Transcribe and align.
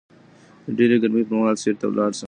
د 0.65 0.67
ډېرې 0.77 0.95
ګرمۍ 1.01 1.23
پر 1.27 1.33
مهال 1.37 1.55
سيوري 1.61 1.77
ته 1.79 1.85
ولاړ 1.87 2.11
شه 2.17 2.19